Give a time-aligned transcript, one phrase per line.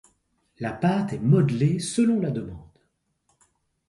[0.57, 2.79] La pâte est modelée selon la demande.